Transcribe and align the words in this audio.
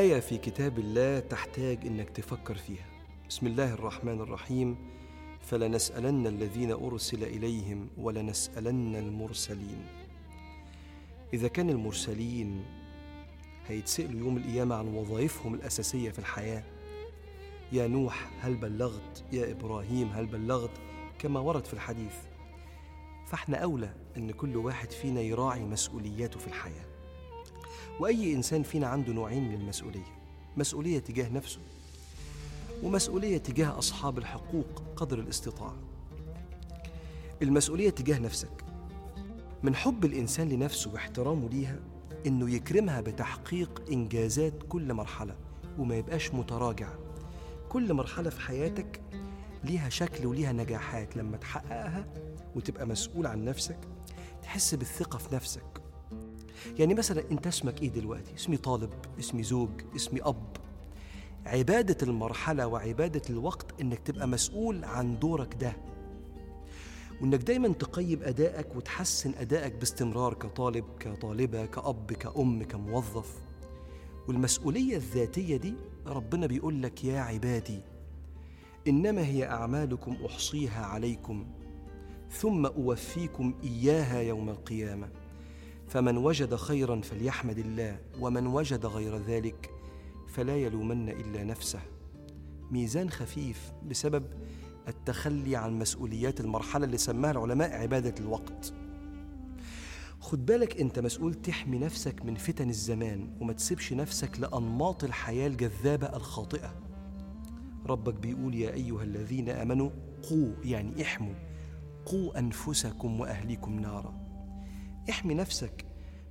آية 0.00 0.20
في 0.20 0.38
كتاب 0.38 0.78
الله 0.78 1.20
تحتاج 1.20 1.86
إنك 1.86 2.10
تفكر 2.10 2.54
فيها. 2.54 2.86
بسم 3.28 3.46
الله 3.46 3.74
الرحمن 3.74 4.20
الرحيم. 4.20 4.76
فلنسألن 5.40 6.26
الذين 6.26 6.72
أرسل 6.72 7.24
إليهم 7.24 7.88
ولنسألن 7.98 8.96
المرسلين. 8.96 9.86
إذا 11.34 11.48
كان 11.48 11.70
المرسلين 11.70 12.64
هيتسألوا 13.68 14.20
يوم 14.20 14.36
القيامة 14.36 14.74
عن 14.74 14.88
وظائفهم 14.94 15.54
الأساسية 15.54 16.10
في 16.10 16.18
الحياة. 16.18 16.64
يا 17.72 17.86
نوح 17.86 18.30
هل 18.40 18.54
بلغت؟ 18.54 19.24
يا 19.32 19.50
إبراهيم 19.50 20.08
هل 20.08 20.26
بلغت؟ 20.26 20.80
كما 21.18 21.40
ورد 21.40 21.64
في 21.64 21.74
الحديث. 21.74 22.14
فإحنا 23.26 23.56
أولى 23.56 23.94
أن 24.16 24.30
كل 24.30 24.56
واحد 24.56 24.90
فينا 24.90 25.20
يراعي 25.20 25.64
مسؤولياته 25.64 26.40
في 26.40 26.46
الحياة. 26.46 26.89
وأي 28.00 28.34
إنسان 28.34 28.62
فينا 28.62 28.86
عنده 28.86 29.12
نوعين 29.12 29.48
من 29.48 29.54
المسؤولية. 29.54 30.20
مسؤولية 30.56 30.98
تجاه 30.98 31.28
نفسه 31.28 31.60
ومسؤولية 32.82 33.38
تجاه 33.38 33.78
أصحاب 33.78 34.18
الحقوق 34.18 34.82
قدر 34.96 35.18
الاستطاعة. 35.18 35.76
المسؤولية 37.42 37.90
تجاه 37.90 38.18
نفسك. 38.18 38.64
من 39.62 39.74
حب 39.74 40.04
الإنسان 40.04 40.48
لنفسه 40.48 40.92
واحترامه 40.92 41.48
ليها 41.48 41.78
إنه 42.26 42.50
يكرمها 42.50 43.00
بتحقيق 43.00 43.82
إنجازات 43.92 44.54
كل 44.68 44.94
مرحلة 44.94 45.36
وما 45.78 45.96
يبقاش 45.96 46.34
متراجع. 46.34 46.88
كل 47.68 47.94
مرحلة 47.94 48.30
في 48.30 48.40
حياتك 48.40 49.00
ليها 49.64 49.88
شكل 49.88 50.26
وليها 50.26 50.52
نجاحات. 50.52 51.16
لما 51.16 51.36
تحققها 51.36 52.06
وتبقى 52.56 52.86
مسؤول 52.86 53.26
عن 53.26 53.44
نفسك 53.44 53.78
تحس 54.42 54.74
بالثقة 54.74 55.18
في 55.18 55.34
نفسك. 55.34 55.79
يعني 56.78 56.94
مثلا 56.94 57.24
انت 57.30 57.46
اسمك 57.46 57.82
إيه 57.82 57.88
دلوقتي؟ 57.88 58.34
اسمي 58.34 58.56
طالب 58.56 58.90
اسمي 59.18 59.42
زوج 59.42 59.70
اسمي 59.96 60.22
أب. 60.22 60.56
عبادة 61.46 61.96
المرحلة 62.02 62.66
وعبادة 62.66 63.22
الوقت 63.30 63.80
إنك 63.80 63.98
تبقى 63.98 64.28
مسؤول 64.28 64.84
عن 64.84 65.18
دورك 65.18 65.54
ده. 65.60 65.76
وإنك 67.20 67.40
دايما 67.42 67.68
تقيم 67.68 68.22
أدائك 68.22 68.76
وتحسن 68.76 69.32
أدائك 69.40 69.74
باستمرار 69.74 70.34
كطالب 70.34 70.84
كطالبة 71.00 71.66
كأب 71.66 72.12
كأم 72.12 72.62
كموظف. 72.62 73.34
والمسؤولية 74.28 74.96
الذاتية 74.96 75.56
دي 75.56 75.74
ربنا 76.06 76.46
بيقول 76.46 76.82
لك 76.82 77.04
يا 77.04 77.20
عبادي 77.20 77.80
إنما 78.88 79.26
هي 79.26 79.44
أعمالكم 79.48 80.16
أحصيها 80.26 80.84
عليكم 80.86 81.46
ثم 82.30 82.66
أوفيكم 82.66 83.54
إياها 83.64 84.20
يوم 84.20 84.48
القيامة. 84.48 85.08
فمن 85.90 86.16
وجد 86.16 86.54
خيرا 86.54 87.00
فليحمد 87.00 87.58
الله 87.58 87.98
ومن 88.20 88.46
وجد 88.46 88.86
غير 88.86 89.16
ذلك 89.16 89.70
فلا 90.28 90.56
يلومن 90.56 91.08
إلا 91.08 91.44
نفسه. 91.44 91.80
ميزان 92.70 93.10
خفيف 93.10 93.72
بسبب 93.88 94.24
التخلي 94.88 95.56
عن 95.56 95.78
مسؤوليات 95.78 96.40
المرحلة 96.40 96.84
اللي 96.84 96.98
سماها 96.98 97.30
العلماء 97.30 97.72
عبادة 97.76 98.14
الوقت. 98.20 98.72
خد 100.20 100.46
بالك 100.46 100.80
أنت 100.80 100.98
مسؤول 100.98 101.34
تحمي 101.34 101.78
نفسك 101.78 102.24
من 102.24 102.34
فتن 102.34 102.68
الزمان 102.68 103.36
وما 103.40 103.52
تسيبش 103.52 103.92
نفسك 103.92 104.40
لأنماط 104.40 105.04
الحياة 105.04 105.46
الجذابة 105.46 106.06
الخاطئة. 106.06 106.74
ربك 107.86 108.14
بيقول 108.14 108.54
يا 108.54 108.74
أيها 108.74 109.02
الذين 109.02 109.48
آمنوا 109.48 109.90
قوا 110.30 110.52
يعني 110.64 111.02
احموا 111.02 111.34
قوا 112.06 112.38
أنفسكم 112.38 113.20
وأهليكم 113.20 113.80
نارا. 113.80 114.29
احمي 115.08 115.34
نفسك 115.34 115.84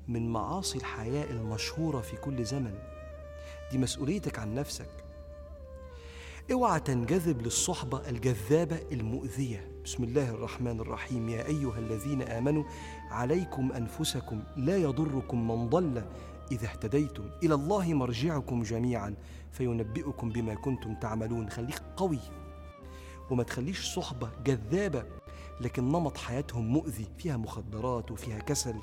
من 0.07 0.29
معاصي 0.29 0.77
الحياة 0.77 1.31
المشهورة 1.31 2.01
في 2.01 2.17
كل 2.17 2.45
زمن. 2.45 2.73
دي 3.71 3.77
مسؤوليتك 3.77 4.39
عن 4.39 4.53
نفسك. 4.53 4.89
اوعى 6.51 6.79
تنجذب 6.79 7.41
للصحبة 7.41 8.09
الجذابة 8.09 8.79
المؤذية. 8.91 9.71
بسم 9.83 10.03
الله 10.03 10.29
الرحمن 10.29 10.79
الرحيم. 10.79 11.29
يا 11.29 11.47
أيها 11.47 11.79
الذين 11.79 12.21
آمنوا 12.21 12.63
عليكم 13.11 13.71
أنفسكم 13.71 14.43
لا 14.57 14.77
يضركم 14.77 15.47
من 15.47 15.69
ضل 15.69 16.03
إذا 16.51 16.67
اهتديتم. 16.67 17.29
إلى 17.43 17.53
الله 17.53 17.93
مرجعكم 17.93 18.63
جميعا. 18.63 19.15
فينبئكم 19.51 20.29
بما 20.29 20.55
كنتم 20.55 20.95
تعملون. 20.95 21.49
خليك 21.49 21.81
قوي. 21.97 22.19
وما 23.31 23.43
تخليش 23.43 23.93
صحبة 23.95 24.29
جذابة 24.45 25.05
لكن 25.61 25.83
نمط 25.83 26.17
حياتهم 26.17 26.65
مؤذي 26.67 27.07
فيها 27.17 27.37
مخدرات 27.37 28.11
وفيها 28.11 28.39
كسل. 28.39 28.75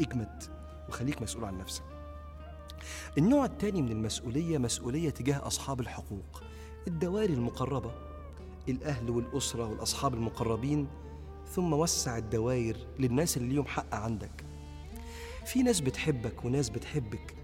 اجمد 0.00 0.42
وخليك 0.88 1.22
مسؤول 1.22 1.44
عن 1.44 1.58
نفسك. 1.58 1.82
النوع 3.18 3.44
الثاني 3.44 3.82
من 3.82 3.92
المسؤولية 3.92 4.58
مسؤولية 4.58 5.10
تجاه 5.10 5.46
أصحاب 5.46 5.80
الحقوق. 5.80 6.42
الدوائر 6.88 7.30
المقربة 7.30 7.90
الأهل 8.68 9.10
والأسرة 9.10 9.68
والأصحاب 9.68 10.14
المقربين 10.14 10.88
ثم 11.54 11.72
وسع 11.72 12.18
الدوائر 12.18 12.76
للناس 12.98 13.36
اللي 13.36 13.54
ليهم 13.54 13.66
حق 13.66 13.94
عندك. 13.94 14.44
في 15.44 15.62
ناس 15.62 15.80
بتحبك 15.80 16.44
وناس 16.44 16.68
بتحبك. 16.68 17.34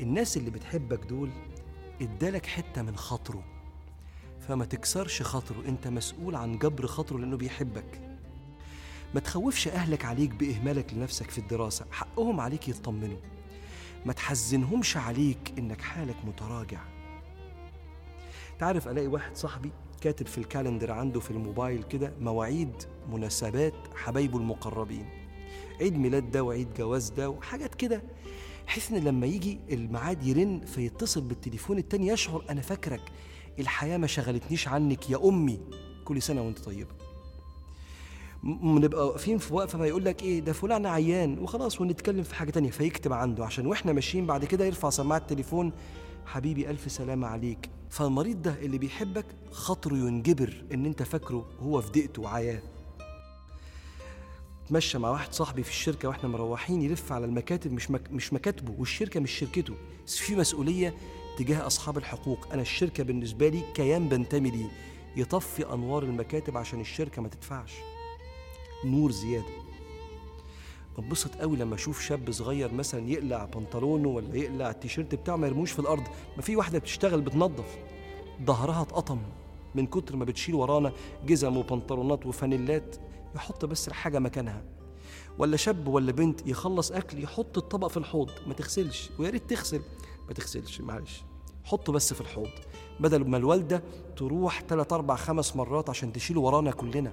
الناس 0.00 0.36
اللي 0.36 0.50
بتحبك 0.50 1.04
دول 1.04 1.30
ادالك 2.02 2.46
حتة 2.46 2.82
من 2.82 2.96
خاطره 2.96 3.44
فما 4.48 4.64
تكسرش 4.64 5.22
خاطره. 5.22 5.62
انت 5.68 5.88
مسؤول 5.88 6.34
عن 6.34 6.58
جبر 6.58 6.86
خاطره 6.86 7.18
لأنه 7.18 7.36
بيحبك. 7.36 8.00
ما 9.14 9.20
تخوفش 9.20 9.68
أهلك 9.68 10.04
عليك 10.04 10.30
بإهمالك 10.30 10.94
لنفسك 10.94 11.30
في 11.30 11.38
الدراسة. 11.38 11.86
حقهم 11.90 12.40
عليك 12.40 12.68
يطمنوا. 12.68 13.18
ما 14.06 14.12
تحزنهمش 14.12 14.96
عليك 14.96 15.52
إنك 15.58 15.80
حالك 15.80 16.16
متراجع. 16.24 16.80
تعرف 18.58 18.88
ألاقي 18.88 19.06
واحد 19.06 19.36
صاحبي 19.36 19.70
كاتب 20.00 20.26
في 20.26 20.38
الكالندر 20.38 20.92
عنده 20.92 21.20
في 21.20 21.30
الموبايل 21.30 21.82
كده 21.82 22.12
مواعيد 22.20 22.72
مناسبات 23.12 23.74
حبايبه 23.94 24.38
المقربين. 24.38 25.06
عيد 25.80 25.96
ميلاد 25.96 26.30
ده 26.30 26.42
وعيد 26.44 26.74
جواز 26.74 27.10
ده 27.10 27.30
وحاجات 27.30 27.74
كده. 27.74 28.02
بحيث 28.66 28.92
إن 28.92 28.98
لما 28.98 29.26
يجي 29.26 29.58
الميعاد 29.70 30.22
يرن 30.22 30.60
فيتصل 30.60 31.20
بالتليفون 31.20 31.78
التاني 31.78 32.06
يشعر 32.08 32.44
أنا 32.50 32.60
فاكرك. 32.60 33.02
الحياة 33.58 33.96
ما 33.96 34.06
شغلتنيش 34.06 34.68
عنك 34.68 35.10
يا 35.10 35.28
أمي. 35.28 35.60
كل 36.04 36.22
سنة 36.22 36.42
وأنت 36.42 36.58
طيبة. 36.58 36.90
م- 38.42 38.78
نبقى 38.78 39.06
واقفين 39.06 39.38
في 39.38 39.54
وقفة 39.54 39.78
فيقول 39.78 40.04
لك 40.04 40.22
إيه 40.22 40.40
ده 40.40 40.52
فلان 40.52 40.86
عيان 40.86 41.38
وخلاص 41.38 41.80
ونتكلم 41.80 42.22
في 42.22 42.34
حاجة 42.34 42.50
تانية 42.50 42.70
فيكتب 42.70 43.12
عنده 43.12 43.44
عشان 43.44 43.66
وإحنا 43.66 43.92
ماشيين 43.92 44.26
بعد 44.26 44.44
كده 44.44 44.64
يرفع 44.64 44.90
سماعة 44.90 45.18
التليفون 45.18 45.72
حبيبي 46.26 46.70
ألف 46.70 46.92
سلامة 46.92 47.26
عليك. 47.26 47.70
فالمريض 47.90 48.42
ده 48.42 48.54
اللي 48.62 48.78
بيحبك 48.78 49.26
خاطره 49.52 49.94
ينجبر 49.94 50.64
إن 50.72 50.86
أنت 50.86 51.02
فاكره 51.02 51.46
هو 51.60 51.80
في 51.80 52.00
دقته 52.00 52.22
وعياه. 52.22 52.62
اتمشى 54.66 54.98
مع 54.98 55.10
واحد 55.10 55.32
صاحبي 55.32 55.62
في 55.62 55.70
الشركة 55.70 56.08
وإحنا 56.08 56.28
مروحين 56.28 56.82
يلف 56.82 57.12
على 57.12 57.24
المكاتب 57.24 57.72
مش 57.72 57.90
مك... 57.90 58.10
مش 58.12 58.32
مكاتبه 58.32 58.74
والشركة 58.78 59.20
مش 59.20 59.30
شركته. 59.30 59.74
في 60.06 60.36
مسؤولية 60.36 60.94
تجاه 61.36 61.66
أصحاب 61.66 61.98
الحقوق. 61.98 62.46
أنا 62.52 62.62
الشركة 62.62 63.04
بالنسبة 63.04 63.48
لي 63.48 63.62
كيان 63.74 64.08
بنتمي 64.08 64.50
ليه. 64.50 64.70
يطفي 65.16 65.72
أنوار 65.72 66.02
المكاتب 66.02 66.56
عشان 66.56 66.80
الشركة 66.80 67.22
ما 67.22 67.28
تدفعش. 67.28 67.72
نور 68.84 69.10
زيادة. 69.10 69.60
بنبسط 70.98 71.34
قوي 71.34 71.56
لما 71.56 71.74
أشوف 71.74 72.00
شاب 72.00 72.30
صغير 72.30 72.74
مثلا 72.74 73.08
يقلع 73.08 73.44
بنطلونه 73.44 74.08
ولا 74.08 74.36
يقلع 74.36 74.70
التيشيرت 74.70 75.14
بتاعه 75.14 75.36
ما 75.36 75.46
يرموش 75.46 75.72
في 75.72 75.78
الأرض. 75.78 76.08
ما 76.36 76.42
في 76.42 76.56
واحدة 76.56 76.78
بتشتغل 76.78 77.20
بتنظف. 77.20 77.78
ظهرها 78.44 78.82
اتقطم. 78.82 79.18
من 79.74 79.86
كتر 79.86 80.16
ما 80.16 80.24
بتشيل 80.24 80.54
ورانا 80.54 80.92
جزم 81.26 81.56
وبنطلونات 81.56 82.26
وفانيلات 82.26 82.96
يحط 83.34 83.64
بس 83.64 83.88
الحاجة 83.88 84.18
مكانها. 84.18 84.62
ولا 85.38 85.56
شاب 85.56 85.88
ولا 85.88 86.12
بنت 86.12 86.46
يخلص 86.46 86.92
أكل 86.92 87.22
يحط 87.22 87.58
الطبق 87.58 87.88
في 87.88 87.96
الحوض. 87.96 88.30
ما 88.46 88.54
تغسلش. 88.54 89.10
ويا 89.18 89.30
ريت 89.30 89.50
تغسل. 89.50 89.80
ما 90.30 90.34
تغسلش 90.34 90.80
معلش. 90.80 91.22
حطه 91.64 91.92
بس 91.92 92.12
في 92.14 92.20
الحوض. 92.20 92.50
بدل 93.00 93.28
ما 93.28 93.36
الوالدة 93.36 93.82
تروح 94.16 94.62
ثلاث 94.68 94.92
أربع 94.92 95.16
خمس 95.16 95.56
مرات 95.56 95.90
عشان 95.90 96.12
تشيل 96.12 96.38
ورانا 96.38 96.70
كلنا. 96.70 97.12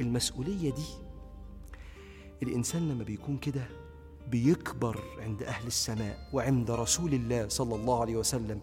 المسؤولية 0.00 0.70
دي 0.70 0.86
الإنسان 2.42 2.88
لما 2.88 3.04
بيكون 3.04 3.36
كده 3.36 3.68
بيكبر 4.30 5.00
عند 5.18 5.42
أهل 5.42 5.66
السماء 5.66 6.28
وعند 6.32 6.70
رسول 6.70 7.14
الله 7.14 7.48
صلى 7.48 7.74
الله 7.74 8.00
عليه 8.00 8.16
وسلم 8.16 8.60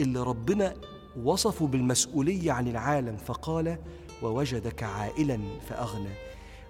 اللي 0.00 0.22
ربنا 0.22 0.74
وصفه 1.22 1.66
بالمسؤولية 1.66 2.52
عن 2.52 2.68
العالم 2.68 3.16
فقال 3.16 3.78
ووجدك 4.22 4.82
عائلا 4.82 5.40
فأغنى. 5.68 6.27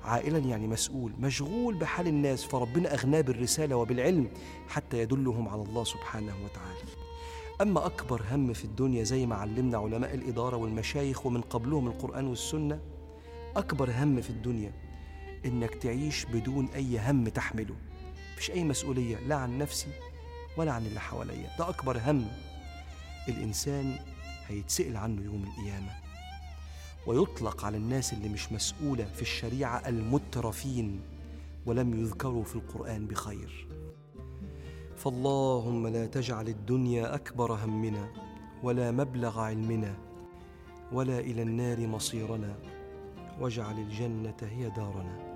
عائلا 0.09 0.39
يعني 0.39 0.67
مسؤول 0.69 1.13
مشغول 1.21 1.75
بحال 1.75 2.07
الناس 2.07 2.45
فربنا 2.45 2.95
اغناه 2.95 3.21
بالرسالة 3.21 3.77
وبالعلم 3.77 4.29
حتى 4.69 4.99
يدلهم 4.99 5.49
على 5.49 5.63
الله 5.63 5.85
سبحانه 5.85 6.35
وتعالى. 6.45 6.79
أما 7.61 7.87
أكبر 7.87 8.23
هم 8.31 8.53
في 8.53 8.65
الدنيا 8.65 9.03
زي 9.05 9.27
ما 9.27 9.35
علمنا 9.35 9.79
علماء 9.79 10.15
الإدارة 10.15 10.57
والمشايخ 10.57 11.27
ومن 11.27 11.41
قبلهم 11.41 11.87
القرآن 11.87 12.27
والسنة 12.27 12.81
أكبر 13.57 13.91
هم 13.91 14.21
في 14.21 14.31
الدنيا 14.31 14.73
إنك 15.47 15.75
تعيش 15.75 16.25
بدون 16.25 16.69
أي 16.75 16.99
هم 16.99 17.29
تحمله. 17.29 17.75
مفيش 18.33 18.51
أي 18.51 18.65
مسؤولية 18.65 19.17
لا 19.17 19.35
عن 19.37 19.59
نفسي 19.59 19.89
ولا 20.57 20.73
عن 20.73 20.87
اللي 20.87 21.01
حواليا. 21.01 21.51
ده 21.59 21.69
أكبر 21.69 21.99
هم. 22.07 22.27
الإنسان 23.29 23.99
هيتسأل 24.47 24.97
عنه 24.97 25.23
يوم 25.23 25.45
القيامة. 25.45 26.08
ويطلق 27.09 27.65
على 27.65 27.77
الناس 27.77 28.13
اللي 28.13 28.29
مش 28.29 28.53
مسؤولة 28.53 29.05
في 29.05 29.23
الشريعة 29.23 29.89
المترفين 29.89 31.01
ولم 31.67 32.01
يذكروا 32.01 32.45
في 32.45 32.57
القرآن 32.57 33.07
بخير. 33.07 33.69
فاللهم 34.97 35.87
لا 35.87 36.07
تجعل 36.07 36.49
الدنيا 36.49 37.15
أكبر 37.15 37.53
همنا 37.53 38.09
ولا 38.63 38.91
مبلغ 38.91 39.41
علمنا 39.41 39.95
ولا 40.93 41.19
إلى 41.19 41.43
النار 41.43 41.87
مصيرنا 41.87 42.55
واجعل 43.41 43.79
الجنة 43.79 44.37
هي 44.43 44.71
دارنا. 44.71 45.28